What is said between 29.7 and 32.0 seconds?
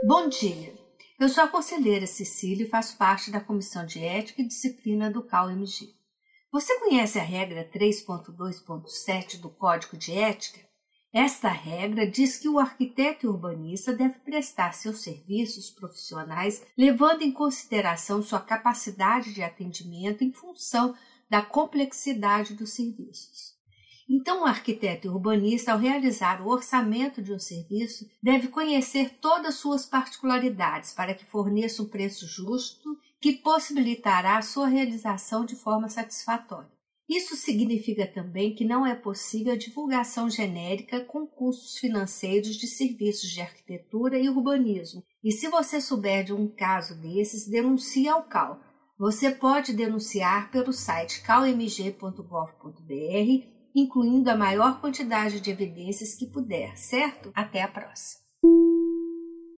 particularidades para que forneça um